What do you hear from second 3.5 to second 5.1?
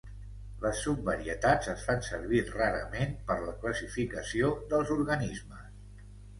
classificació dels